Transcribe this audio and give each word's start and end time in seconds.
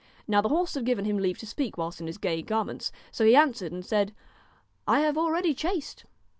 Now 0.27 0.41
the 0.41 0.49
horse 0.49 0.73
had 0.73 0.83
given 0.83 1.05
him 1.05 1.19
leave 1.19 1.37
to 1.37 1.45
speak 1.45 1.77
whilst 1.77 2.01
in 2.01 2.07
his 2.07 2.17
gay 2.17 2.41
garments, 2.41 2.91
so 3.11 3.23
he 3.23 3.35
answered 3.35 3.71
and 3.71 3.85
said:' 3.85 4.15
I 4.87 5.01
have 5.01 5.15
already 5.15 5.53
chased.' 5.53 6.05